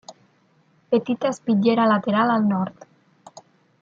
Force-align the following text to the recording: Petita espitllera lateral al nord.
Petita 0.95 1.31
espitllera 1.35 1.87
lateral 1.91 2.33
al 2.37 2.49
nord. 2.55 2.89